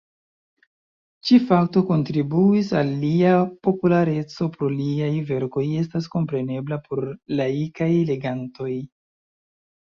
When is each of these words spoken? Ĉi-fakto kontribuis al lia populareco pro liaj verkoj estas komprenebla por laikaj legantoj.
Ĉi-fakto 1.27 1.83
kontribuis 1.89 2.71
al 2.79 2.89
lia 3.03 3.35
populareco 3.69 4.49
pro 4.57 4.71
liaj 4.81 5.11
verkoj 5.35 5.67
estas 5.85 6.11
komprenebla 6.17 6.83
por 6.89 7.07
laikaj 7.41 7.93
legantoj. 8.13 8.75